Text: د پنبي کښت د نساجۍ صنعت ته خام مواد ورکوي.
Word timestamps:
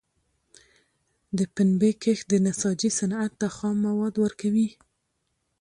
د 1.37 1.39
پنبي 1.53 1.91
کښت 2.01 2.25
د 2.29 2.33
نساجۍ 2.45 2.89
صنعت 2.99 3.31
ته 3.39 3.47
خام 3.55 3.77
مواد 3.87 4.13
ورکوي. 4.23 4.69